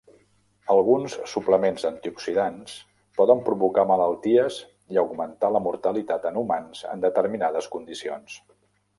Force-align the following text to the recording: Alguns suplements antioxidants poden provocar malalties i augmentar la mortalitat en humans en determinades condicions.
Alguns 0.75 1.15
suplements 1.31 1.83
antioxidants 1.89 2.77
poden 3.19 3.43
provocar 3.49 3.83
malalties 3.91 4.57
i 4.95 4.99
augmentar 5.01 5.51
la 5.57 5.61
mortalitat 5.65 6.25
en 6.31 6.41
humans 6.41 6.81
en 6.95 7.05
determinades 7.05 7.69
condicions. 7.77 8.39